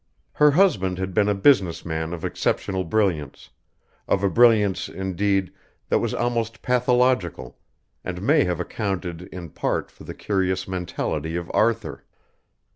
[0.33, 3.51] Her husband had been a business man of exceptional brilliance,
[4.07, 5.51] of a brilliance, indeed,
[5.89, 7.59] that was almost pathological,
[8.03, 12.03] and may have accounted in part for the curious mentality of Arthur.